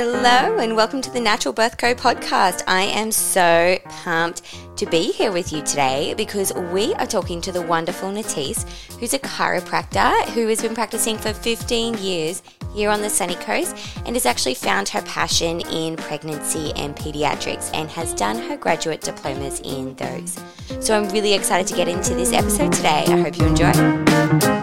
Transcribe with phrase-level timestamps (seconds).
[0.00, 2.62] Hello, and welcome to the Natural Birth Co podcast.
[2.68, 4.42] I am so pumped
[4.76, 8.62] to be here with you today because we are talking to the wonderful Natise,
[9.00, 13.76] who's a chiropractor who has been practicing for 15 years here on the sunny coast
[14.06, 19.00] and has actually found her passion in pregnancy and pediatrics and has done her graduate
[19.00, 20.38] diplomas in those.
[20.78, 23.04] So I'm really excited to get into this episode today.
[23.08, 24.57] I hope you enjoy.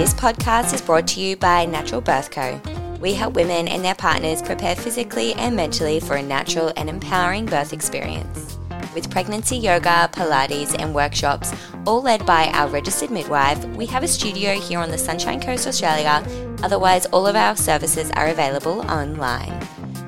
[0.00, 2.58] This podcast is brought to you by Natural Birth Co.
[3.02, 7.44] We help women and their partners prepare physically and mentally for a natural and empowering
[7.44, 8.56] birth experience.
[8.94, 11.52] With pregnancy yoga, Pilates, and workshops,
[11.86, 15.66] all led by our registered midwife, we have a studio here on the Sunshine Coast,
[15.66, 16.24] Australia.
[16.62, 19.52] Otherwise, all of our services are available online.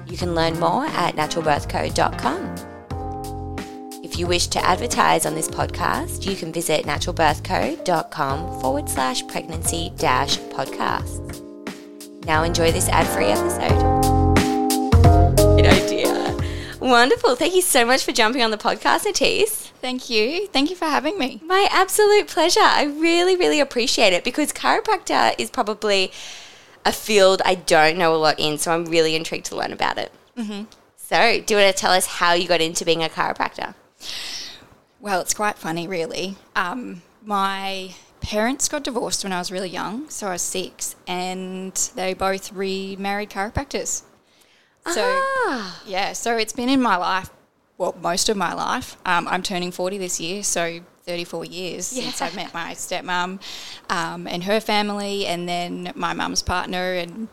[0.06, 2.71] You can learn more at naturalbirthco.com.
[4.12, 9.91] If you wish to advertise on this podcast, you can visit naturalbirthco.com forward slash pregnancy
[9.97, 11.41] dash podcasts.
[12.27, 13.71] Now enjoy this ad free episode.
[15.57, 16.38] Good idea.
[16.79, 17.37] Wonderful.
[17.37, 19.71] Thank you so much for jumping on the podcast, Natise.
[19.80, 20.47] Thank you.
[20.49, 21.41] Thank you for having me.
[21.43, 22.60] My absolute pleasure.
[22.60, 26.13] I really, really appreciate it because chiropractor is probably
[26.85, 29.97] a field I don't know a lot in, so I'm really intrigued to learn about
[29.97, 30.13] it.
[30.37, 30.65] Mm-hmm.
[30.99, 33.74] So, do you want to tell us how you got into being a chiropractor?
[35.00, 36.36] Well, it's quite funny, really.
[36.54, 41.74] Um, my parents got divorced when I was really young, so I was six, and
[41.96, 44.02] they both remarried chiropractors.
[44.88, 45.80] So, Ah.
[45.86, 47.30] yeah, so it's been in my life,
[47.78, 48.96] well, most of my life.
[49.04, 53.40] Um, I'm turning 40 this year, so 34 years since I met my stepmom
[53.90, 57.28] um, and her family, and then my mum's partner, and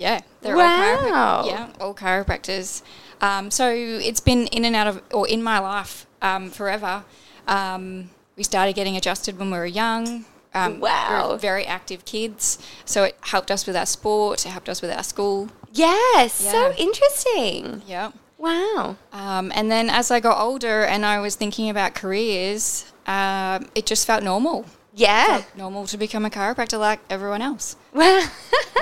[0.00, 1.42] yeah, they're all Wow.
[1.44, 1.46] chiropractors.
[1.46, 2.82] Yeah, all chiropractors.
[3.20, 7.04] Um, so it's been in and out of, or in my life um, forever.
[7.46, 10.24] Um, we started getting adjusted when we were young.
[10.54, 11.28] Um, we Wow.
[11.32, 14.46] were very active kids, so it helped us with our sport.
[14.46, 15.48] It helped us with our school.
[15.72, 17.82] Yes, so interesting.
[17.86, 18.10] Yeah.
[18.38, 18.96] Wow.
[19.12, 23.84] Um, and then as I got older and I was thinking about careers, um, it
[23.86, 24.64] just felt normal.
[24.94, 25.44] Yeah.
[25.54, 27.76] Normal to become a chiropractor like everyone else.
[27.92, 28.24] Wow.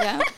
[0.01, 0.23] Yeah.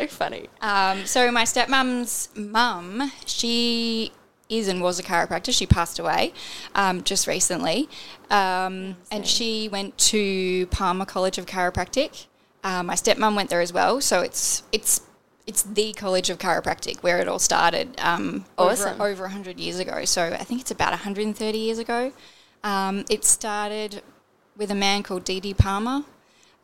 [0.00, 0.48] so funny.
[0.60, 4.12] Um, so my stepmom's mum, she
[4.48, 5.56] is and was a chiropractor.
[5.56, 6.32] She passed away
[6.74, 7.88] um, just recently,
[8.30, 12.26] um, and she went to Palmer College of Chiropractic.
[12.62, 14.00] Um, my stepmom went there as well.
[14.00, 15.02] So it's it's
[15.46, 17.98] it's the College of Chiropractic where it all started.
[18.00, 18.94] Um, Awesome.
[18.94, 20.04] Over, over 100 years ago.
[20.04, 22.12] So I think it's about 130 years ago.
[22.62, 24.02] Um, it started
[24.56, 25.54] with a man called D.D.
[25.54, 26.04] Palmer.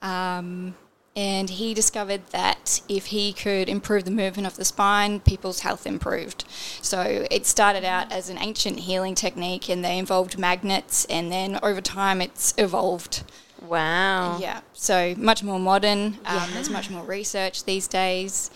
[0.03, 0.75] Um,
[1.17, 5.87] and he discovered that if he could improve the movement of the spine, people's health
[5.87, 6.45] improved.
[6.83, 11.59] So it started out as an ancient healing technique, and they involved magnets, and then
[11.63, 13.25] over time it's evolved.
[13.63, 14.39] Wow.
[14.39, 16.19] Yeah, so much more modern.
[16.27, 16.47] Um, Yeah.
[16.53, 18.51] There's much more research these days.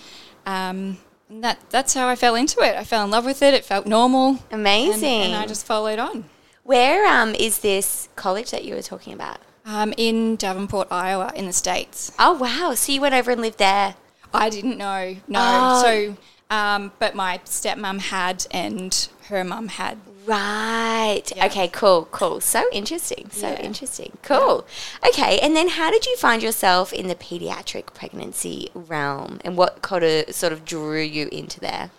[0.47, 0.99] Um,
[1.31, 2.77] and that that's how I fell into it.
[2.77, 3.55] I fell in love with it.
[3.55, 4.41] It felt normal.
[4.51, 5.23] and- Amazing.
[5.33, 6.25] And, I just followed on.
[6.65, 9.39] Where um is this college that you were talking about?
[9.65, 12.13] Um, in Davenport, Iowa, in the States.
[12.19, 12.75] Oh wow.
[12.75, 13.95] So you went over and lived there.
[14.33, 15.17] I didn't know.
[15.29, 15.41] No.
[15.41, 15.83] Oh.
[15.83, 16.17] So,
[16.51, 19.99] um, but my stepmom had, and her mum had.
[20.27, 21.23] Right.
[21.35, 21.47] Yeah.
[21.47, 22.41] Okay, cool, cool.
[22.41, 23.31] So interesting.
[23.31, 23.61] So Yeah.
[23.61, 24.19] interesting.
[24.23, 24.67] Cool.
[25.09, 29.83] Okay, and then how did you find yourself in the pediatric pregnancy realm and what
[29.83, 31.91] kind of sort of drew you into there?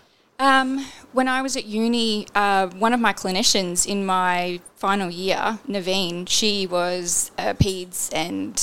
[0.42, 5.60] Um, when I was at uni, uh, one of my clinicians in my final year,
[5.68, 8.60] Naveen, she was a peds and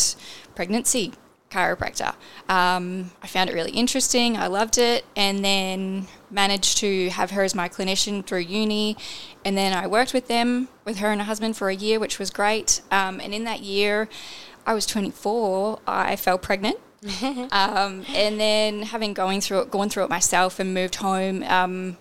[0.55, 1.13] pregnancy
[1.49, 2.15] chiropractor.
[2.49, 4.35] Um, I found it really interesting.
[4.35, 8.97] I loved it, and then managed to have her as my clinician through uni.
[9.45, 12.19] And then I worked with them, with her and her husband, for a year, which
[12.19, 12.81] was great.
[12.91, 14.09] Um, and in that year,
[14.65, 15.79] I was 24.
[15.87, 16.75] I fell pregnant.
[17.51, 21.97] um, and then having going through it, gone through it myself, and moved home, um,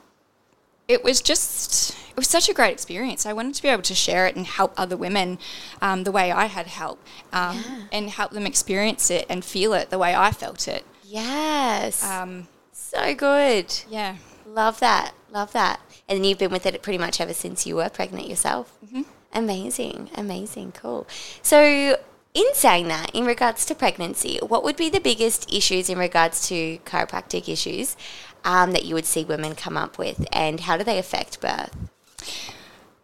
[0.89, 3.25] it was just it was such a great experience.
[3.27, 5.39] I wanted to be able to share it and help other women
[5.81, 6.99] um, the way I had help,
[7.33, 10.85] um, and help them experience it and feel it the way I felt it.
[11.05, 12.05] Yes.
[12.05, 13.73] Um, so good.
[13.89, 15.13] yeah, Love that.
[15.31, 15.81] Love that.
[16.09, 18.77] And then you've been with it pretty much ever since you were pregnant yourself.
[18.85, 19.03] Mm-hmm.
[19.33, 20.11] Amazing.
[20.15, 20.73] Amazing.
[20.73, 21.07] Cool.
[21.43, 21.99] So,
[22.39, 26.47] in saying that, in regards to pregnancy, what would be the biggest issues in regards
[26.47, 27.97] to chiropractic issues
[28.45, 31.75] um, that you would see women come up with, and how do they affect birth?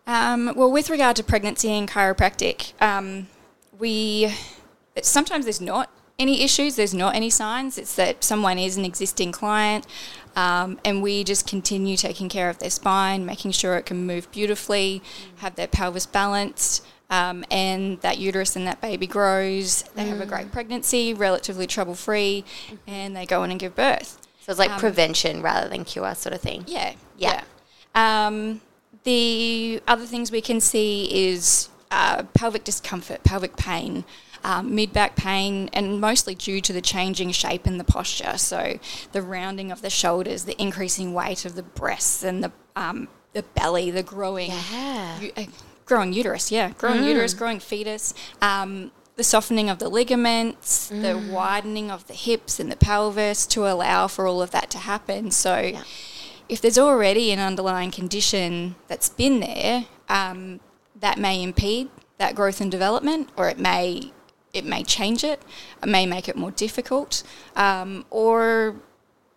[0.07, 3.27] Um, well, with regard to pregnancy and chiropractic, um,
[3.77, 4.33] we
[5.03, 7.77] sometimes there's not any issues, there's not any signs.
[7.77, 9.85] It's that someone is an existing client,
[10.37, 14.31] um, and we just continue taking care of their spine, making sure it can move
[14.31, 15.03] beautifully,
[15.39, 19.83] have their pelvis balanced, Um, and that uterus and that baby grows.
[19.95, 22.45] They have a great pregnancy, relatively trouble free,
[22.87, 24.19] and they go in and give birth.
[24.41, 26.65] So it's like prevention rather than cure, sort of thing.
[26.67, 27.43] Yeah, Yeah.
[27.95, 28.27] yeah.
[28.27, 28.61] Um,
[29.05, 34.05] the other things we can see is uh, pelvic discomfort, pelvic pain,
[34.43, 38.37] um, mid back pain, and mostly due to the changing shape and the posture.
[38.39, 38.79] So
[39.13, 43.43] the rounding of the shoulders, the increasing weight of the breasts, and the um, the
[43.43, 45.21] belly, the growing Yeah.
[45.21, 45.45] u- uh,
[45.85, 48.15] growing uterus, yeah, growing uterus, growing fetus.
[48.41, 53.67] Um, the softening of the ligaments, the widening of the hips and the pelvis to
[53.67, 55.31] allow for all of that to happen.
[55.31, 55.73] So,
[56.49, 60.61] if there's already an underlying condition that's been there, um,
[60.99, 64.13] that may impede that growth and development, or it may
[64.53, 65.43] it may change it.
[65.83, 67.23] It may make it more difficult,
[67.57, 68.77] um, or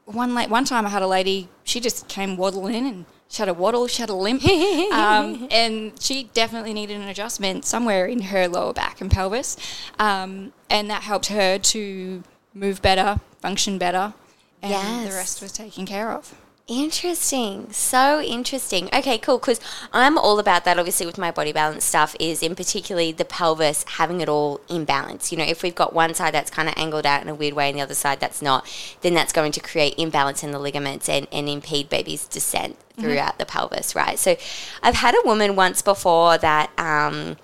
[0.06, 1.50] one la- one time I had a lady.
[1.64, 4.44] She just came waddling in and she had a waddle, she had a limp,
[4.94, 9.58] um, and she definitely needed an adjustment somewhere in her lower back and pelvis,
[10.00, 14.14] um, and that helped her to move better, function better,
[14.62, 15.10] and Yes.
[15.10, 16.34] the rest was taken care of.
[16.68, 17.72] Interesting.
[17.72, 18.90] So interesting.
[18.94, 19.38] Okay, cool.
[19.38, 19.62] Because
[19.94, 23.86] I'm all about that, obviously, with my body balance stuff, is in particularly the pelvis
[23.88, 25.32] having it all in balance.
[25.32, 27.54] You know, if we've got one side that's kind of angled out in a weird
[27.54, 28.68] way and the other side that's not,
[29.00, 33.38] then that's going to create imbalance in the ligaments and, and impede baby's descent throughout
[33.40, 34.20] the pelvis, right?
[34.20, 34.36] So
[34.84, 36.78] I've had a woman once before that.
[36.78, 37.38] Um,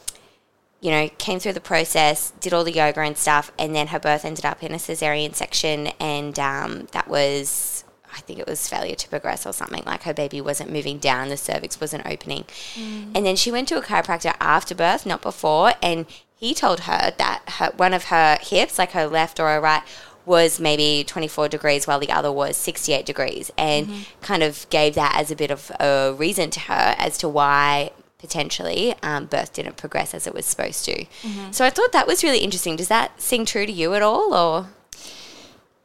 [0.81, 3.99] you know, came through the process, did all the yoga and stuff, and then her
[3.99, 7.72] birth ended up in a cesarean section, and um, that was,
[8.15, 9.83] I think it was failure to progress or something.
[9.86, 12.44] Like her baby wasn't moving down, the cervix wasn't opening,
[12.75, 13.12] mm.
[13.15, 16.06] and then she went to a chiropractor after birth, not before, and
[16.36, 19.83] he told her that her, one of her hips, like her left or her right,
[20.25, 24.01] was maybe 24 degrees while the other was 68 degrees and mm-hmm.
[24.21, 27.92] kind of gave that as a bit of a reason to her as to why
[28.19, 31.04] potentially um, birth didn't progress as it was supposed to.
[31.04, 31.51] Mm-hmm.
[31.51, 32.77] So I thought that was really interesting.
[32.77, 34.68] Does that sing true to you at all or?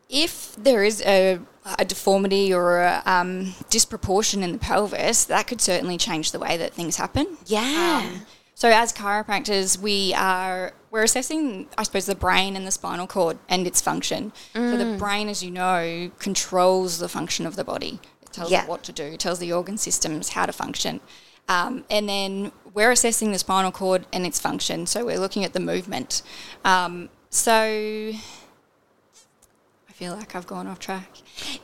[0.09, 1.39] if there is a,
[1.79, 6.57] a deformity or a um, disproportion in the pelvis, that could certainly change the way
[6.57, 7.37] that things happen.
[7.47, 8.03] Yeah.
[8.05, 13.07] Um, so as chiropractors, we are we're assessing, I suppose, the brain and the spinal
[13.07, 14.33] cord and its function.
[14.55, 18.01] So the brain, as you know, controls the function of the body.
[18.23, 18.63] It tells Yeah.
[18.63, 19.05] it what to do.
[19.05, 21.01] It tells the organ systems how to function.
[21.49, 24.87] Um, and then we're assessing the spinal cord and its function.
[24.87, 26.23] So we're looking at the movement.
[26.65, 28.13] Um, so
[29.99, 31.09] feel like I've gone off track.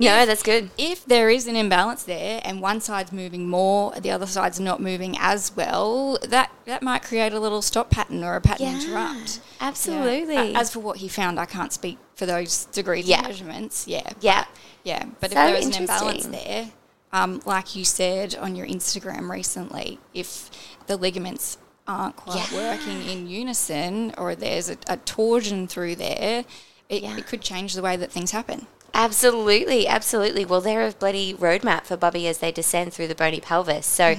[0.01, 0.71] no, that's good.
[0.77, 4.81] If there is an imbalance there and one side's moving more, the other side's not
[4.83, 8.81] moving as well, that, that might create a little stop pattern or a pattern Yeah,
[8.81, 9.41] interrupt.
[9.61, 10.35] absolutely.
[10.51, 10.59] Yeah.
[10.61, 13.23] As for what he found, I can't speak for those degrees Yeah.
[13.23, 13.87] measurements.
[13.87, 14.11] Yeah.
[14.21, 14.47] Yeah.
[14.83, 15.05] Yeah.
[15.21, 16.71] But So if there is an imbalance there,
[17.13, 20.51] um, like you said on your Instagram recently, if
[20.89, 21.57] the ligaments
[21.87, 22.73] aren't quite Yeah.
[22.73, 26.45] working in unison or there's a, a torsion through there,
[26.89, 27.17] it, Yeah.
[27.17, 28.67] it could change the way that things happen.
[28.93, 30.45] Absolutely, absolutely.
[30.45, 33.87] Well, they're a bloody roadmap for Bubby as they descend through the bony pelvis.
[33.87, 34.15] So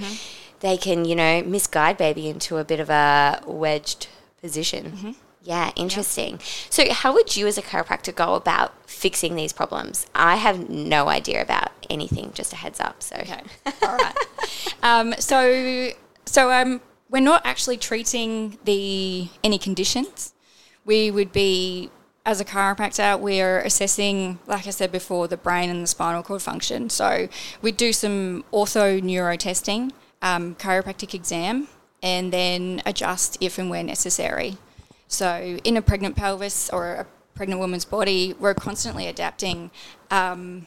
[0.60, 4.08] they can, you know, misguide baby into a bit of a wedged
[4.42, 5.16] position.
[5.44, 6.40] Yeah, interesting.
[6.72, 10.08] So, how would you as a chiropractor go about fixing these problems?
[10.16, 13.04] I have no idea about anything, just a heads up.
[13.04, 13.42] So, Okay.
[13.84, 14.16] All right.
[14.84, 15.90] um, so,
[16.26, 20.34] so um, we're not actually treating the any conditions.
[20.84, 21.92] We would be,
[22.26, 26.42] as a chiropractor, we're assessing, like I said before, the brain and the spinal cord
[26.42, 26.90] function.
[26.90, 27.30] So
[27.62, 31.68] we do some ortho neuro testing, um, chiropractic exam,
[32.02, 34.58] and then adjust if and where necessary.
[35.08, 39.70] So in a pregnant pelvis or a pregnant woman's body, we're constantly adapting
[40.10, 40.66] um,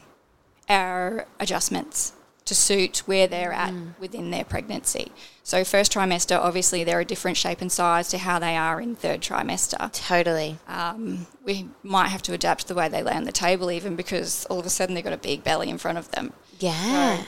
[0.68, 2.12] our adjustments
[2.48, 5.12] to suit where they're at within their pregnancy.
[5.42, 8.96] So first trimester, obviously, they're a different shape and size to how they are in
[8.96, 9.90] third trimester.
[9.92, 10.58] totally.
[10.66, 14.46] Um, we might have to adapt the way they lay on the table, even because
[14.46, 16.32] all of a sudden they've got a big belly in front of them.
[16.58, 17.24] Yeah.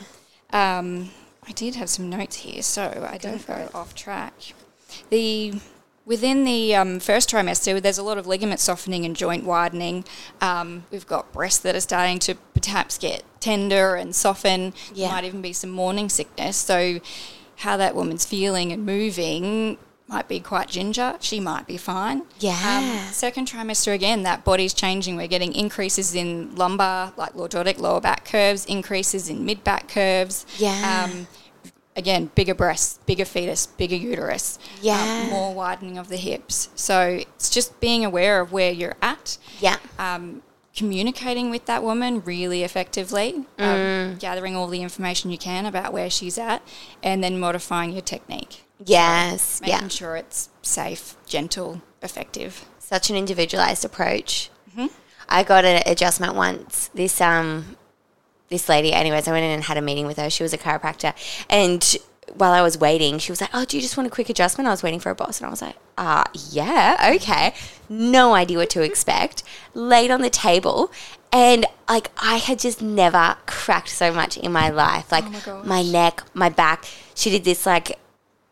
[0.53, 1.11] Um,
[1.47, 4.35] I did have some notes here, so I don't go off track.
[5.11, 5.55] The
[6.05, 10.05] within the um, first trimester, there's a lot of ligament softening and joint widening.
[10.41, 14.73] Um, we've got breasts that are starting to perhaps get tender and soften.
[14.95, 15.07] Yeah.
[15.09, 16.57] There might even be some morning sickness.
[16.57, 17.01] So,
[17.57, 19.77] how that woman's feeling and moving
[20.09, 21.17] might be quite ginger.
[21.21, 22.23] She might be fine.
[22.41, 22.59] Yeah.
[23.07, 25.17] Um, second trimester again, that body's changing.
[25.17, 30.47] We're getting increases in lumbar, like lordotic lower back curves, increases in mid back curves.
[30.59, 31.07] Yeah.
[31.09, 31.29] Um,
[31.95, 34.59] again, bigger breasts, bigger fetus, bigger uterus.
[34.63, 35.29] um, Yeah.
[35.31, 36.71] more widening of the hips.
[36.75, 39.39] So it's just being aware of where you're at.
[39.61, 39.77] Yeah.
[39.99, 40.43] Um,
[40.81, 46.09] communicating with that woman really effectively, um, gathering all the information you can about where
[46.09, 46.63] she's at,
[47.03, 48.65] and then modifying your technique.
[48.83, 49.61] Yes.
[49.61, 49.89] Making yeah.
[49.89, 52.65] sure it's safe, gentle, effective.
[52.79, 54.49] Such an individualized approach.
[54.71, 54.87] Mm-hmm.
[55.29, 56.89] I got an adjustment once.
[56.95, 57.77] This um,
[58.49, 58.95] this lady.
[58.95, 60.31] Anyways, I went in and had a meeting with her.
[60.31, 61.13] She was a chiropractor,
[61.51, 61.85] and
[62.35, 64.67] while I was waiting, she was like, "Oh, do you just want a quick adjustment?"
[64.69, 67.55] I was waiting for a boss, and I was like, "Ah, yeah, okay."
[67.89, 69.43] No idea what to expect.
[69.75, 70.91] Laid on the table,
[71.33, 75.11] and like I had just never cracked so much in my life.
[75.13, 76.85] Like Oh my my neck, my back.
[77.15, 77.99] She did this like,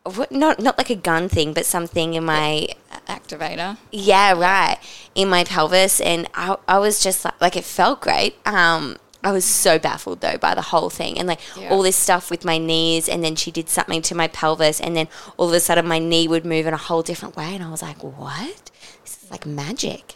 [0.03, 2.67] what, not not like a gun thing, but something in my
[3.07, 3.77] Activator.
[3.91, 4.77] yeah, right.
[5.15, 8.35] In my pelvis, and I, I was just like, like it felt great.
[8.45, 11.69] Um, I was so baffled though by the whole thing, and like Yeah.
[11.69, 14.95] all this stuff with my knees, and then she did something to my pelvis, and
[14.95, 15.07] then
[15.37, 17.69] all of a sudden my knee would move in a whole different way, and I
[17.69, 18.71] was like, what?
[19.03, 20.15] This is like magic.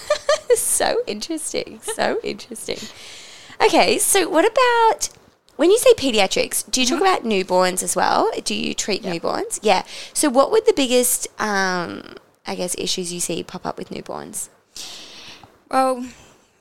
[0.56, 1.80] so interesting.
[1.82, 2.78] So interesting.
[3.64, 5.08] Okay, so what about
[5.56, 6.68] when you say pediatrics?
[6.70, 8.30] Do you talk about newborns as well?
[8.44, 9.60] Do you treat newborns?
[9.62, 9.84] Yeah.
[10.12, 12.16] So, what would the biggest, um,
[12.46, 14.48] I guess, issues you see pop up with newborns?
[15.70, 16.06] Well,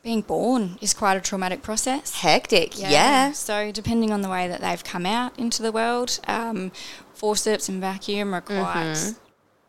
[0.03, 2.13] being born is quite a traumatic process.
[2.15, 2.79] Hectic.
[2.79, 3.31] Yeah.
[3.33, 6.71] So depending on the way that they've come out into the world, um,
[7.13, 9.11] forceps and vacuum are quite Mm-hmm.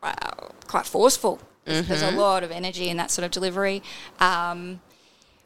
[0.03, 1.41] wow, quite forceful.
[1.65, 3.83] There's, there's a lot of energy in that sort of delivery.
[4.19, 4.81] Um,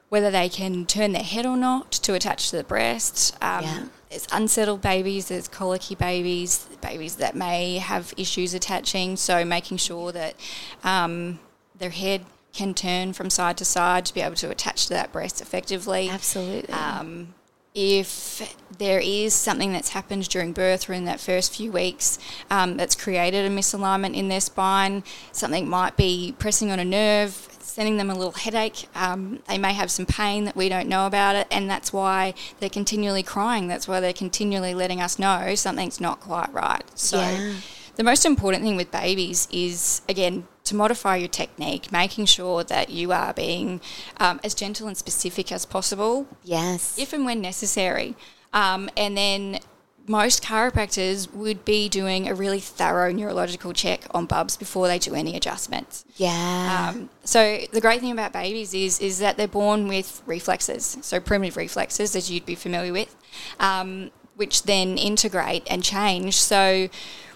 [0.08, 3.36] whether they can turn their head or not to attach to the breast.
[3.42, 3.84] Um, Yeah.
[4.08, 9.16] There's unsettled babies, there's colicky babies, babies that may have issues attaching.
[9.16, 10.36] So making sure that
[10.84, 11.40] um,
[11.76, 12.24] their head
[12.56, 16.08] can turn from side to side to be able to attach to that breast effectively.
[16.08, 16.72] Absolutely.
[16.72, 17.34] Um,
[17.74, 22.18] if there is something that's happened during birth or in that first few weeks
[22.50, 27.48] um, that's created a misalignment in their spine, something might be pressing on a nerve,
[27.60, 28.88] sending them a little headache.
[28.94, 32.32] Um, they may have some pain that we don't know about it, and that's why
[32.60, 33.68] they're continually crying.
[33.68, 36.82] That's why they're continually letting us know something's not quite right.
[36.94, 37.20] So.
[37.20, 37.54] Yeah.
[37.96, 42.90] The most important thing with babies is, again, to modify your technique, making sure that
[42.90, 43.80] you are being
[44.18, 46.98] um, as gentle and specific as possible, yes.
[46.98, 48.14] if and when necessary.
[48.52, 49.60] Um, and then
[50.08, 55.14] most chiropractors would be doing a really thorough neurological check on bubs before they do
[55.14, 56.04] any adjustments.
[56.16, 56.92] yeah.
[56.94, 61.18] Um, so the great thing about babies is is that they're born with reflexes, so
[61.20, 63.16] primitive reflexes, as you'd be familiar with,
[63.58, 66.36] um, which then integrate and change.
[66.36, 66.88] So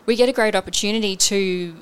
[0.07, 1.75] we get a great opportunity to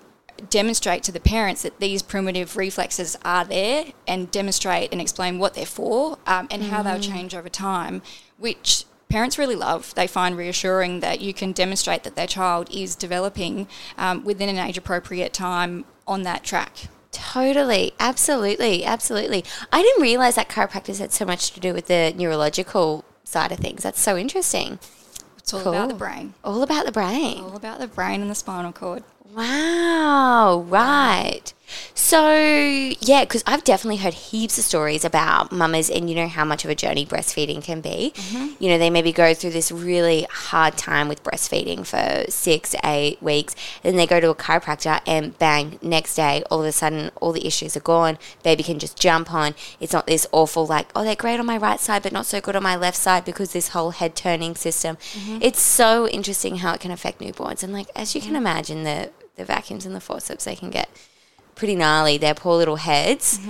[0.51, 5.55] demonstrate to the parents that these primitive reflexes are there and demonstrate and explain what
[5.55, 8.03] they're for um, and how they'll change over time,
[8.39, 9.95] which parents really love.
[9.95, 14.59] They find reassuring that you can demonstrate that their child is developing um, within an
[14.59, 16.89] age appropriate time on that track.
[17.11, 19.45] Totally, absolutely, absolutely.
[19.73, 23.59] I didn't realize that chiropractic had so much to do with the neurological side of
[23.59, 23.83] things.
[23.83, 24.79] That's so interesting.
[25.39, 26.35] It's all about the brain.
[26.45, 27.41] All about the brain.
[27.41, 29.03] All about the brain and the spinal cord.
[29.35, 31.53] Wow, right.
[31.95, 32.33] So,
[33.01, 36.65] yeah, because I've definitely heard heaps of stories about mamas and you know how much
[36.65, 38.13] of a journey breastfeeding can be.
[38.15, 38.63] Mm-hmm.
[38.63, 43.23] You know, they maybe go through this really hard time with breastfeeding for six, eight
[43.23, 47.11] weeks, then they go to a chiropractor and bang, next day, all of a sudden,
[47.21, 48.17] all the issues are gone.
[48.43, 49.55] Baby can just jump on.
[49.79, 52.41] It's not this awful, like, oh, they're great on my right side, but not so
[52.41, 54.97] good on my left side because this whole head turning system.
[54.97, 55.41] Mm-hmm.
[55.43, 57.63] It's so interesting how it can affect newborns.
[57.63, 58.37] And, like, as you can mm-hmm.
[58.37, 60.89] imagine, the, the vacuums and the forceps, they can get
[61.55, 62.19] pretty gnarly.
[62.19, 63.41] Their poor little heads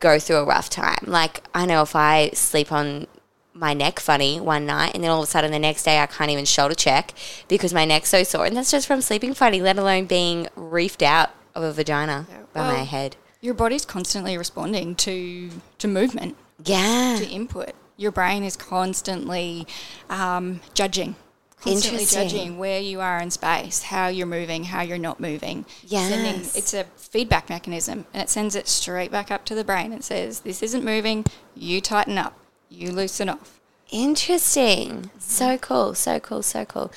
[0.00, 1.04] go through a rough time.
[1.06, 3.06] Like I know if I sleep on
[3.54, 6.06] my neck funny one night and then all of a sudden the next day I
[6.06, 7.12] can't even shoulder check
[7.48, 8.44] because my neck's so sore.
[8.46, 12.36] And that's just from sleeping funny, let alone being reefed out of a vagina Yeah.
[12.52, 13.16] by my head.
[13.40, 17.16] Your body's constantly responding to to movement, Yeah.
[17.18, 17.70] to input.
[17.96, 19.66] Your brain is constantly
[20.08, 21.16] um, judging,
[21.60, 25.64] constantly judging where you are in space, how you're moving, how you're not moving.
[25.86, 26.56] Sending, Yes.
[26.56, 29.92] it's a feedback mechanism, and it sends it straight back up to the brain.
[29.92, 31.24] It says, "This isn't moving.
[31.54, 32.34] You tighten up.
[32.68, 33.60] You loosen off."
[33.90, 35.10] Interesting.
[35.18, 35.94] So cool.
[35.94, 36.42] So cool.
[36.42, 36.92] So cool.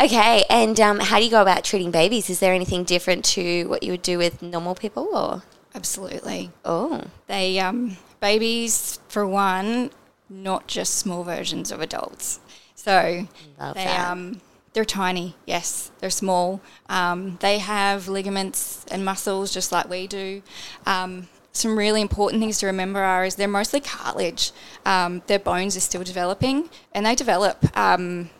[0.00, 2.30] Okay, and um, how do you go about treating babies?
[2.30, 5.42] Is there anything different to what you would do with normal people, or
[5.74, 6.50] Absolutely.
[6.64, 9.90] oh, They um, babies for one,
[10.32, 12.40] not just small versions of adults.
[12.74, 13.26] So
[13.60, 14.10] Love they that.
[14.10, 14.40] um,
[14.72, 15.36] they're tiny.
[15.46, 16.60] Yes, they're small.
[16.88, 20.42] Um, they have ligaments and muscles just like we do.
[20.86, 24.52] Um, some really important things to remember are is they're mostly cartilage.
[24.86, 28.30] Um, their bones are still developing, and they develop um,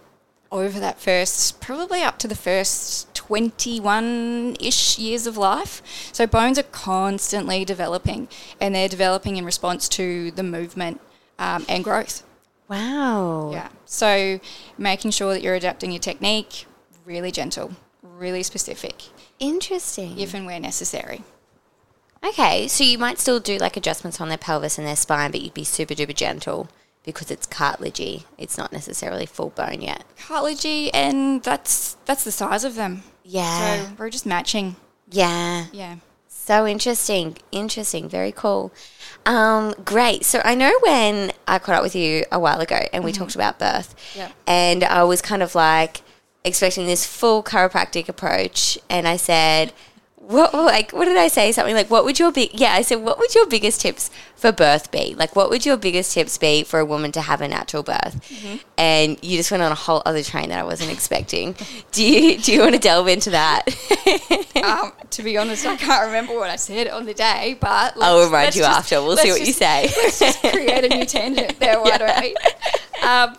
[0.51, 5.83] over that first, probably up to the first 21 ish years of life.
[6.13, 8.29] So bones are constantly developing
[8.61, 11.01] and they're developing in response to the movement
[11.39, 12.23] um, and growth.
[12.69, 13.51] Wow.
[13.53, 13.69] Yeah.
[13.85, 14.41] So
[14.79, 16.67] making sure that you're adapting your technique,
[17.05, 17.73] really gentle,
[18.03, 19.05] really specific,
[19.39, 20.19] Interesting.
[20.19, 21.23] if and where necessary.
[22.25, 25.41] Okay, so you might still do like adjustments on their pelvis and their spine, but
[25.41, 26.69] you'd be super duper gentle
[27.05, 28.25] because it's cartilagey.
[28.39, 30.05] It's not necessarily full bone yet.
[30.17, 33.03] Cartilagey, and that's that's the size of them.
[33.25, 33.87] Yeah.
[33.87, 34.77] So we're just matching.
[35.11, 35.67] Yeah.
[35.73, 35.97] Yeah.
[36.45, 37.37] So interesting.
[37.53, 38.09] Interesting.
[38.09, 38.73] Very cool.
[39.25, 40.25] Um, great.
[40.25, 43.37] So I know when I caught up with you a while ago and we talked
[43.37, 44.33] about birth, Yeah.
[44.47, 46.03] and I was kind of like
[46.45, 49.73] expecting this full chiropractic approach, and I said,
[50.27, 50.55] "What?
[50.55, 51.51] Like, what did I say?
[51.53, 52.51] Something like, what would your big?
[52.59, 55.15] Yeah, I said, what would your biggest tips for birth be?
[55.17, 58.21] Like, what would your biggest tips be for a woman to have a natural birth?
[58.79, 61.55] And you just went on a whole other train that I wasn't expecting.
[61.93, 63.63] do you do you want to delve into that?
[64.65, 68.25] um, to be honest, I can't remember what I said on the day, but I'll
[68.25, 69.03] remind you just- after.
[69.03, 69.91] We'll see what you say.
[69.97, 72.35] Let's just create a new tangent there, why don't we?
[73.03, 73.37] Um,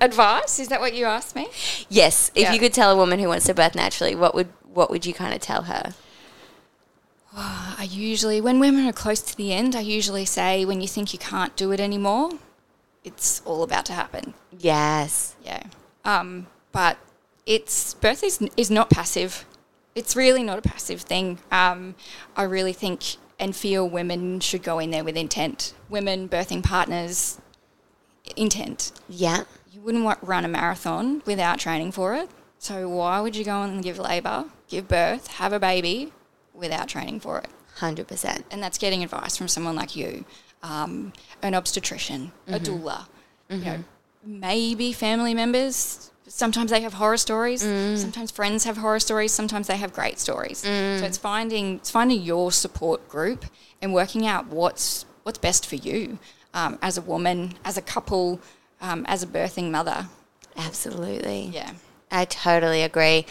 [0.00, 0.58] advice?
[0.58, 1.48] Is that what you asked me?
[1.88, 2.52] Yes, if Yeah.
[2.52, 5.14] you could tell a woman who wants to birth naturally, what would what would you
[5.14, 5.94] kind of tell her?
[7.40, 11.12] I usually, when women are close to the end, I usually say, when you think
[11.12, 12.32] you can't do it anymore,
[13.04, 14.34] it's all about to happen.
[14.58, 15.36] Yes.
[15.44, 15.62] Yeah.
[16.04, 16.98] Um, but
[17.46, 19.44] it's birth is, is not passive.
[19.94, 21.38] It's really not a passive thing.
[21.52, 21.94] Um,
[22.36, 25.74] I really think and feel women should go in there with intent.
[25.88, 27.40] Women, birthing partners,
[28.36, 28.92] intent.
[29.08, 29.44] Yeah.
[29.70, 32.28] You wouldn't want run a marathon without training for it.
[32.58, 36.12] So why would you go and give labour, give birth, have a baby
[36.58, 37.48] without training for it?
[37.76, 38.44] Hundred percent.
[38.50, 40.24] and that's getting advice from someone like you,
[40.62, 41.12] um,
[41.42, 43.06] an obstetrician, a doula,
[43.48, 43.84] you know,
[44.24, 46.10] maybe family members.
[46.26, 47.62] Sometimes they have horror stories.
[47.62, 49.32] Sometimes friends have horror stories.
[49.32, 50.58] Sometimes they have great stories.
[50.58, 53.44] So it's finding it's finding your support group
[53.80, 56.18] and working out what's what's best for you
[56.54, 58.40] um, as a woman, as a couple,
[58.80, 60.08] um, as a birthing mother.
[60.56, 61.50] Absolutely.
[61.52, 61.72] Yeah.
[62.10, 63.26] I totally agree.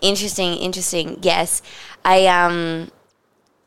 [0.00, 1.18] Interesting, interesting.
[1.22, 1.62] Yes.
[2.04, 2.90] I um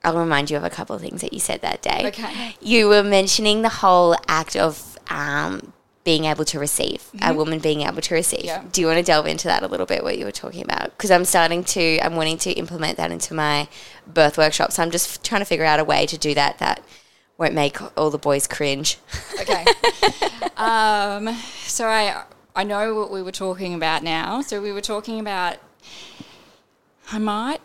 [0.03, 2.07] I'll remind you of a couple of things that you said that day.
[2.07, 2.55] Okay.
[2.61, 7.81] You were mentioning the whole act of um being able to receive, a woman being
[7.81, 8.41] able to receive.
[8.41, 8.65] Mm-hmm.
[8.65, 8.69] Yeah.
[8.71, 10.91] Do you want to delve into that a little bit, what you were talking about?
[10.97, 13.69] Because I'm starting to, I'm wanting to implement that into my
[14.05, 14.73] birth workshop.
[14.73, 16.83] So I'm just trying to figure out a way to do that that
[17.37, 18.97] won't make all the boys cringe.
[19.39, 19.65] Okay.
[20.57, 22.23] um, so I
[22.55, 24.41] I know what we were talking about now.
[24.41, 25.57] So we were talking about
[27.11, 27.59] I might.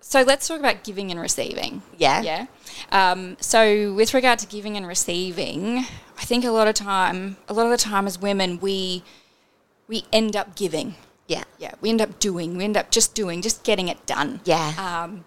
[0.00, 1.82] So let's talk about giving and receiving.
[1.96, 2.22] Yeah.
[2.22, 2.46] Yeah.
[2.90, 5.78] Um, so with regard to giving and receiving,
[6.18, 9.02] I think a lot of time, a lot of the time as women, we
[9.88, 10.94] we end up giving.
[11.28, 11.44] Yeah.
[11.58, 12.56] Yeah, we end up doing.
[12.56, 14.40] We end up just doing, just getting it done.
[14.44, 14.74] Yeah.
[15.04, 15.24] Um,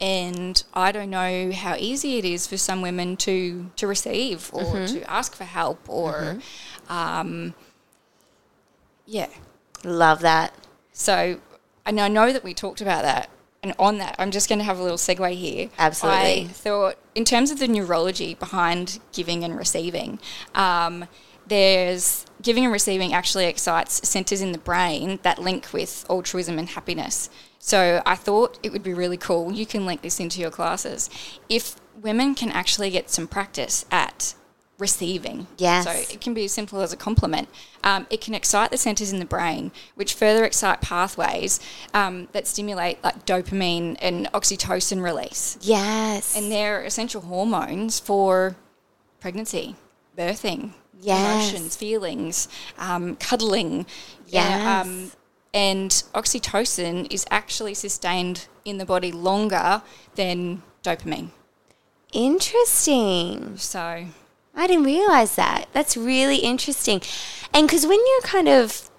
[0.00, 4.62] and I don't know how easy it is for some women to to receive or
[4.64, 4.94] Mm-hmm.
[4.98, 6.38] to ask for help or,
[6.88, 7.54] um,
[9.06, 9.28] yeah.
[9.84, 10.54] Love that.
[10.92, 11.40] So,
[11.84, 13.30] and I know that we talked about that.
[13.64, 15.70] And on that, I'm just going to have a little segue here.
[15.78, 16.42] Absolutely.
[16.42, 20.18] I thought, in terms of the neurology behind giving and receiving,
[20.54, 21.06] um,
[21.46, 26.70] there's giving and receiving actually excites centers in the brain that link with altruism and
[26.70, 27.30] happiness.
[27.60, 29.52] So I thought it would be really cool.
[29.52, 31.08] You can link this into your classes.
[31.48, 34.34] If women can actually get some practice at
[34.82, 35.46] receiving.
[35.56, 35.84] Yes.
[35.84, 37.48] So it can be as simple as a compliment.
[37.82, 41.60] Um, it can excite the centers in the brain, which further excite pathways
[41.94, 45.56] um, that stimulate like dopamine and oxytocin release.
[45.62, 46.36] Yes.
[46.36, 48.56] And they're essential hormones for
[49.20, 49.76] pregnancy,
[50.18, 51.50] birthing, Yes.
[51.50, 53.86] emotions, feelings, um, cuddling.
[54.26, 54.86] Yes.
[54.86, 55.12] um,
[55.54, 59.82] and oxytocin is actually sustained in the body longer
[60.14, 61.28] than dopamine.
[62.12, 63.56] Interesting.
[63.58, 64.06] So,
[64.54, 65.68] I didn't realize that.
[65.72, 67.00] That's really interesting.
[67.54, 68.90] And because when you're kind of,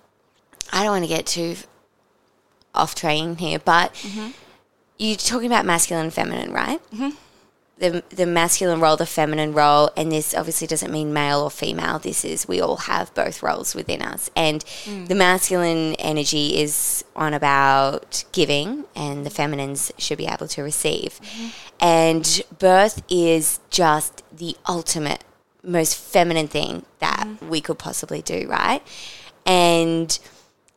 [0.72, 1.56] I don't want to get too
[2.74, 4.32] off train here, but mm-hmm.
[4.98, 6.82] you're talking about masculine and feminine, right?
[6.92, 7.10] Mm-hmm.
[7.78, 12.00] The, the masculine role, the feminine role, and this obviously doesn't mean male or female.
[12.00, 14.30] This is, we all have both roles within us.
[14.36, 15.08] And mm.
[15.08, 21.20] the masculine energy is on about giving, and the feminines should be able to receive.
[21.22, 21.48] Mm-hmm.
[21.80, 25.24] And birth is just the ultimate
[25.64, 27.48] most feminine thing that mm.
[27.48, 28.82] we could possibly do, right?
[29.46, 30.18] And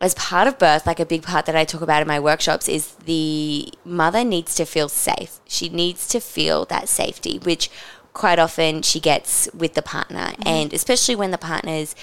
[0.00, 2.68] as part of birth, like a big part that I talk about in my workshops
[2.68, 5.40] is the mother needs to feel safe.
[5.46, 7.70] She needs to feel that safety, which
[8.12, 10.26] quite often she gets with the partner.
[10.26, 10.48] Mm-hmm.
[10.48, 11.94] And especially when the partner's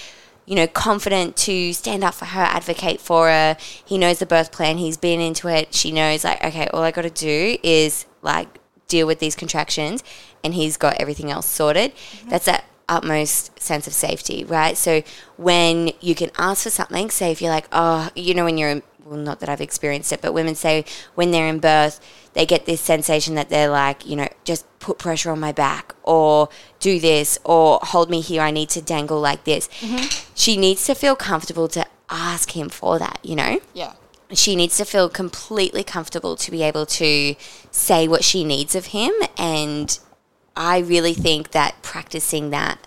[0.46, 3.56] you know, confident to stand up for her, advocate for her.
[3.84, 4.78] He knows the birth plan.
[4.78, 5.74] He's been into it.
[5.74, 8.48] She knows, like, okay, all I got to do is like
[8.86, 10.04] deal with these contractions,
[10.42, 11.94] and he's got everything else sorted.
[11.94, 12.28] Mm-hmm.
[12.28, 14.76] That's that utmost sense of safety, right?
[14.76, 15.02] So
[15.36, 18.70] when you can ask for something, say if you're like, oh, you know, when you're
[18.70, 22.00] in, well, not that I've experienced it, but women say when they're in birth,
[22.32, 25.94] they get this sensation that they're like, you know, just put pressure on my back
[26.02, 26.48] or
[26.80, 28.42] do this or hold me here.
[28.42, 29.68] I need to dangle like this.
[29.80, 30.30] Mm-hmm.
[30.34, 33.60] She needs to feel comfortable to ask him for that, you know?
[33.72, 33.94] Yeah.
[34.32, 37.34] she needs to feel completely comfortable to be able to
[37.70, 39.12] say what she needs of him.
[39.38, 39.98] And
[40.56, 42.78] I really think that practicing that,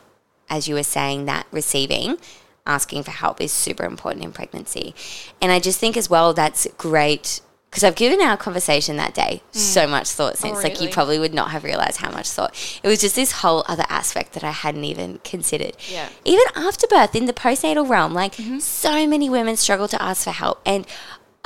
[0.49, 2.17] as you were saying, that receiving,
[2.65, 4.93] asking for help is super important in pregnancy.
[5.41, 9.41] And I just think as well that's great because I've given our conversation that day
[9.51, 9.55] mm.
[9.55, 10.63] so much thought since.
[10.63, 12.55] Like you probably would not have realized how much thought.
[12.81, 15.75] It was just this whole other aspect that I hadn't even considered.
[15.91, 16.09] Yeah.
[16.23, 18.59] Even after birth in the postnatal realm, like mm-hmm.
[18.59, 20.87] so many women struggle to ask for help and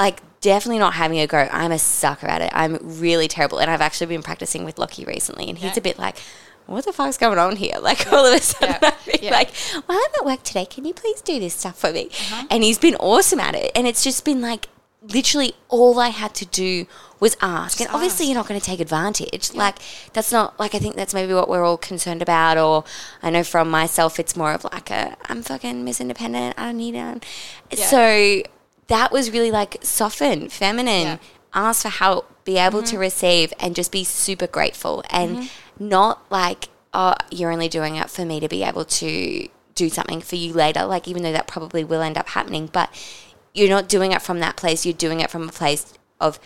[0.02, 1.48] like definitely not having a go.
[1.52, 2.50] I'm a sucker at it.
[2.54, 3.60] I'm really terrible.
[3.60, 5.80] And I've actually been practicing with Lockie recently and he's Yeah.
[5.80, 6.18] a bit like
[6.68, 7.76] what the fuck's going on here?
[7.82, 8.94] Like all of a sudden, Yeah.
[9.22, 9.32] Yeah.
[9.32, 9.50] like,
[9.88, 12.46] "While I'm at work today, can you please do this stuff for me?" Uh-huh.
[12.50, 14.68] And he's been awesome at it, and it's just been like
[15.18, 16.86] literally all I had to do
[17.20, 17.80] was ask.
[17.82, 18.30] and obviously, ask.
[18.30, 19.54] you're not going to take advantage.
[19.54, 19.78] Like
[20.14, 22.58] that's not like I think that's maybe what we're all concerned about.
[22.58, 22.84] Or
[23.22, 26.56] I know from myself, it's more of like a I'm fucking Miss Independent.
[26.58, 27.26] I don't need it.
[27.72, 27.86] Yeah.
[27.88, 28.44] So
[28.88, 31.18] that was really like soften, feminine, Yeah.
[31.54, 33.02] ask for help, be able to mm-hmm.
[33.02, 35.90] receive, and just be super grateful and mm-hmm.
[35.90, 40.22] not like oh you're only doing it for me to be able to do something
[40.22, 40.86] for you later.
[40.86, 42.90] Like even though that probably will end up happening, but
[43.54, 44.86] you're not doing it from that place.
[44.86, 46.40] You're doing it from a place of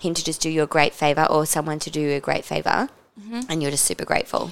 [0.00, 2.44] him to just do you a great favor or someone to do you a great
[2.44, 2.88] favor,
[3.20, 3.40] mm-hmm.
[3.48, 4.50] and you're just super grateful.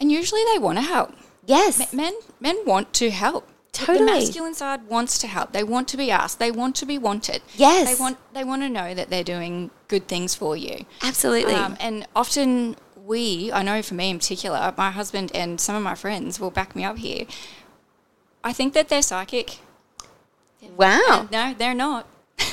[0.00, 1.14] And usually they want to help.
[1.46, 3.48] Yes, Men men want to help.
[3.72, 3.98] The- Totally.
[3.98, 5.52] The masculine side wants to help.
[5.52, 6.38] They want to be asked.
[6.38, 7.40] They want to be wanted.
[7.56, 7.88] Yes.
[7.88, 10.84] They want they want to know that they're doing good things for you.
[11.02, 11.54] absolutely.
[11.54, 15.82] Um, and often we, I know for me in particular, my husband and some of
[15.82, 17.24] my friends will back me up here.
[18.44, 19.58] I think that they're psychic.
[20.76, 21.28] wow.
[21.32, 22.06] No, they're not.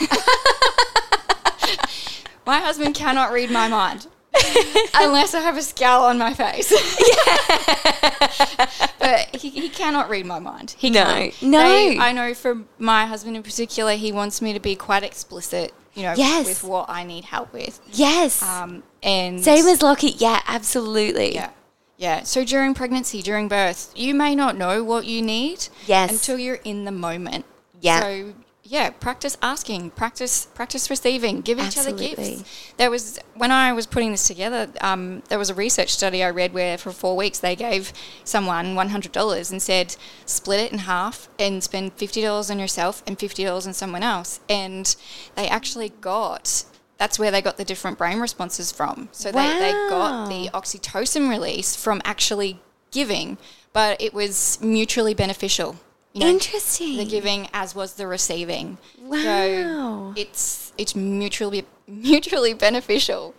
[2.45, 4.07] my husband cannot read my mind.
[4.95, 6.71] Unless I have a scowl on my face.
[9.31, 10.75] but he, he cannot read my mind.
[10.77, 11.03] He No.
[11.03, 11.41] can't.
[11.41, 11.59] No.
[11.61, 15.73] They- I know for my husband in particular, he wants me to be quite explicit,
[15.95, 16.45] you know, Yes.
[16.45, 17.79] with what I need help with.
[17.91, 18.41] Yes.
[18.43, 20.11] Um, and Same as Lockie.
[20.17, 21.33] Yeah, absolutely.
[21.35, 21.49] yeah.
[21.97, 22.23] Yeah.
[22.23, 26.11] So during pregnancy, during birth, you may not know what you need Yes.
[26.11, 27.45] until you're in the moment.
[27.81, 27.99] Yeah.
[28.01, 28.33] So
[28.69, 32.43] yeah, practice asking, practice practice receiving, give each other gifts.
[32.77, 36.29] There was when I was putting this together, um, there was a research study I
[36.29, 37.91] read where for four weeks they gave
[38.23, 39.95] someone one hundred dollars and said
[40.27, 44.03] split it in half and spend fifty dollars on yourself and fifty dollars on someone
[44.03, 44.95] else, and
[45.35, 46.65] they actually got.
[46.99, 49.09] That's where they got the different brain responses from.
[49.13, 53.37] So they, they got the oxytocin release from actually giving,
[53.73, 55.77] but it was mutually beneficial.
[56.13, 56.97] You know, Interesting.
[56.97, 58.77] the giving as was the receiving.
[59.01, 59.17] Wow.
[59.23, 63.35] So it's it's mutually mutually beneficial.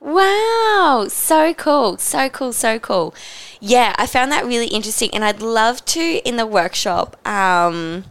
[0.00, 3.14] Wow, so cool, so cool, so cool.
[3.60, 7.16] Yeah, I found that really interesting, and I'd love to in the workshop.
[7.26, 8.04] Um,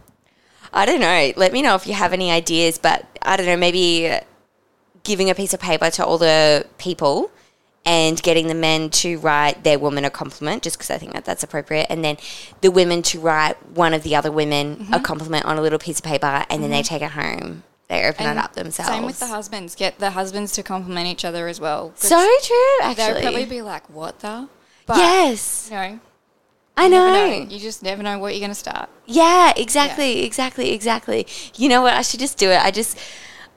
[0.70, 1.32] I don't know.
[1.36, 3.56] Let me know if you have any ideas, but I don't know.
[3.56, 4.12] Maybe
[5.02, 7.30] giving a piece of paper to all the people
[7.88, 11.24] and getting the men to write their woman a compliment, just because I think that
[11.24, 12.18] that's appropriate, and then
[12.60, 15.02] the women to write one of the other women a mm-hmm.
[15.02, 16.94] compliment on a little piece of paper, and then they mm-hmm.
[16.94, 17.64] take it home.
[17.88, 18.90] They open it up themselves.
[18.90, 19.74] Same with the husbands.
[19.74, 21.94] Get the husbands to compliment each other as well.
[21.96, 24.48] So true, Actually, they'll probably be like, "What the?"
[24.84, 26.00] But, yes, You know,
[26.76, 27.50] I you never know.
[27.50, 28.90] You just never know what you're going to start.
[29.06, 31.26] Yeah, exactly, exactly, exactly.
[31.56, 31.94] You know what?
[31.94, 32.62] I should just do it.
[32.62, 32.98] I just,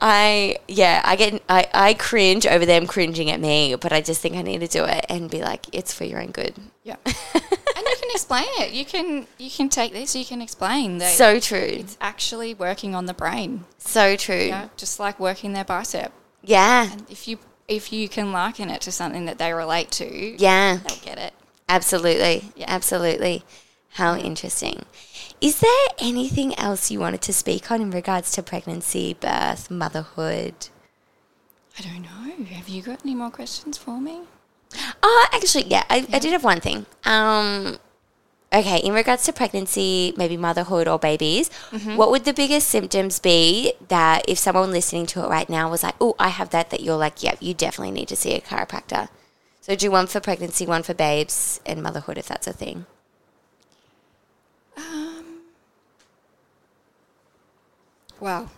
[0.01, 4.19] I, yeah, I get, I, I cringe over them cringing at me, but I just
[4.21, 6.55] think I need to do it and be like, it's for your own good.
[6.83, 6.95] Yeah.
[7.05, 8.71] and you can explain it.
[8.71, 10.15] You can you can take this.
[10.15, 11.59] You can explain that So true.
[11.59, 13.65] it's actually working on the brain.
[13.77, 14.35] So true.
[14.47, 16.11] Yeah, just like working their bicep.
[16.43, 16.89] Yeah.
[17.09, 17.37] If you
[17.67, 20.77] if you can liken it to something that they relate to, Yeah.
[20.87, 21.33] they'll get it.
[21.69, 22.51] Absolutely.
[22.55, 22.65] Yeah.
[22.67, 23.43] Absolutely.
[23.95, 24.85] How interesting.
[25.41, 30.53] Is there anything else you wanted to speak on in regards to pregnancy, birth, motherhood?
[31.77, 32.45] I don't know.
[32.45, 34.21] Have you got any more questions for me?
[35.03, 36.85] Oh, actually, yeah, I, I did have one thing.
[37.03, 37.79] Um,
[38.53, 41.49] okay, in regards to pregnancy, maybe motherhood or babies,
[41.95, 45.83] what would the biggest symptoms be that if someone listening to it right now was
[45.83, 48.41] like, oh, I have that, that you're like, yep, you definitely need to see a
[48.41, 49.09] chiropractor?
[49.59, 52.85] So do one for pregnancy, one for babes, and motherhood if that's a thing.
[58.21, 58.49] Well,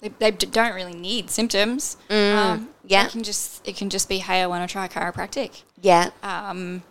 [0.00, 1.96] they, they don't really need symptoms.
[2.08, 3.06] um, Mm, yeah.
[3.06, 5.62] it can just it can just be hey, I want to try chiropractic.
[5.82, 6.10] Yeah.
[6.22, 6.82] Um,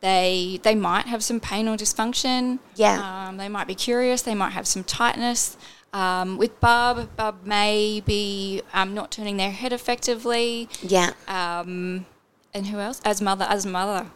[0.00, 2.58] they they might have some pain or dysfunction.
[2.74, 3.28] Yeah.
[3.28, 4.22] Um, they might be curious.
[4.22, 5.56] They might have some tightness.
[5.92, 10.68] Um, with Bub, Bub may be um, not turning their head effectively.
[10.82, 11.12] Yeah.
[11.28, 12.06] Um,
[12.54, 13.00] and who else?
[13.04, 14.06] As mother, as mother,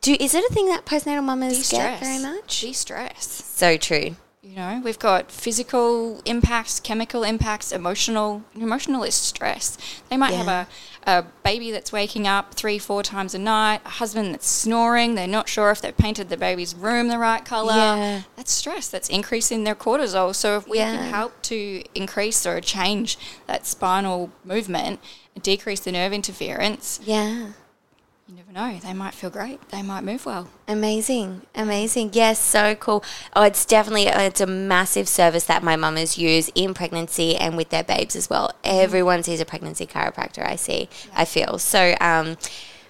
[0.00, 2.00] Do is it a thing that postnatal mamas de-stress.
[2.00, 2.60] get very much?
[2.60, 3.44] De-stress.
[3.46, 4.16] So true.
[4.46, 8.42] You know, we've got physical impacts, chemical impacts, emotional.
[8.54, 9.78] Emotional is stress.
[10.10, 10.68] They might have a,
[11.10, 15.14] a baby that's waking up three, four times a night, a husband that's snoring.
[15.14, 17.72] They're not sure if they've painted the baby's room the right color.
[17.72, 18.22] Yeah.
[18.36, 18.88] That's stress.
[18.88, 20.34] That's increasing their cortisol.
[20.34, 20.94] So if we Yeah.
[20.94, 25.00] can help to increase or change that spinal movement
[25.42, 27.52] decrease the nerve interference, Yeah.
[28.26, 28.78] You never know.
[28.78, 29.68] They might feel great.
[29.68, 30.48] They might move well.
[30.66, 32.10] Amazing, amazing.
[32.14, 33.04] Yes, so cool.
[33.36, 37.68] Oh, it's definitely it's a massive service that my mamas use in pregnancy and with
[37.68, 38.52] their babes as well.
[38.64, 40.46] Everyone sees a pregnancy chiropractor.
[40.46, 40.88] I see.
[41.14, 41.94] I feel so.
[42.00, 42.36] Um,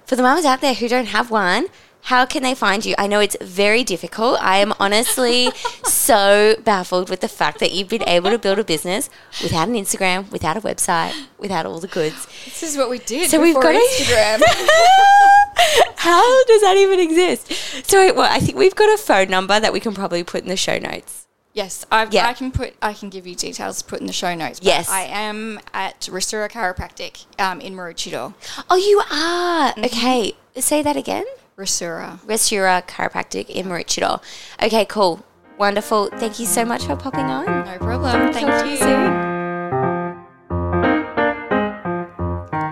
[0.07, 1.67] for the mamas out there who don't have one.
[2.05, 2.95] How can they find you?
[2.99, 4.39] I know it's very difficult.
[4.43, 5.51] I am honestly
[5.85, 9.09] so baffled with the fact that you've been able to build a business
[9.43, 12.27] without an Instagram, without a website, without all the goods.
[12.45, 13.31] This is what we did.
[13.31, 14.43] So we've got Instagram.
[15.97, 17.51] How does that even exist?
[17.89, 20.49] So, well, I think we've got a phone number that we can probably put in
[20.49, 21.27] the show notes.
[21.55, 22.27] Yes, I've, Yeah.
[22.27, 22.75] I can put.
[22.83, 24.61] I can give you details to put in the show notes.
[24.63, 24.91] Yes.
[24.91, 28.35] I am at Risura Chiropractic um, in Maroochydore.
[28.69, 29.73] Oh, you are?
[29.87, 30.35] Okay.
[30.57, 31.25] Say that again.
[31.57, 32.19] Risura.
[32.27, 34.21] Restura Chiropractic in Maroochydore.
[34.63, 35.25] Okay, cool.
[35.59, 36.09] Wonderful.
[36.15, 37.47] Thank you so much for popping on.
[37.47, 38.33] No problem.
[38.33, 38.77] Thank Talk you.
[38.77, 39.35] soon.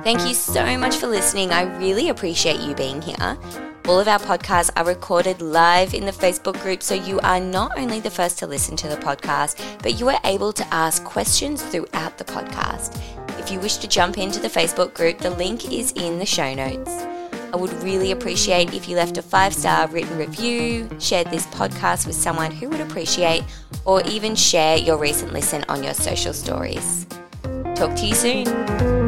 [0.03, 1.53] Thank you so much for listening.
[1.53, 3.39] I really appreciate you being here.
[3.87, 7.79] All of our podcasts are recorded live in the Facebook group, so you are not
[7.79, 11.63] only the first to listen to the podcast, but you are able to ask questions
[11.63, 13.01] throughout the podcast.
[13.39, 16.53] If you wish to jump into the Facebook group, the link is in the show
[16.53, 16.91] notes.
[17.53, 22.07] I would really appreciate if you left a five star written review, shared this podcast
[22.07, 23.45] with someone who would appreciate,
[23.85, 27.07] or even share your recent listen on your social stories.
[27.75, 29.02] Talk to you soon.